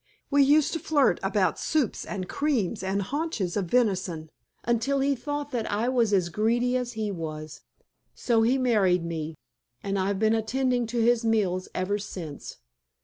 We 0.31 0.41
used 0.41 0.73
to 0.73 0.79
flirt 0.79 1.19
about 1.21 1.59
soups 1.59 2.05
and 2.05 2.27
creams 2.27 2.81
and 2.81 3.03
haunches 3.03 3.55
of 3.55 3.65
venison, 3.67 4.31
until 4.63 4.99
he 4.99 5.15
thought 5.15 5.51
that 5.51 5.71
I 5.71 5.89
was 5.89 6.11
as 6.11 6.29
greedy 6.29 6.75
as 6.75 6.93
he 6.93 7.11
was. 7.11 7.61
So 8.15 8.41
he 8.41 8.57
married 8.57 9.05
me, 9.05 9.35
and 9.83 9.99
I've 9.99 10.17
been 10.17 10.33
attending 10.33 10.87
to 10.87 11.01
his 11.01 11.23
meals 11.23 11.69
ever 11.75 11.99
since. 11.99 12.57